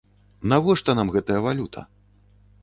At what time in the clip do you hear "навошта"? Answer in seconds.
0.53-0.95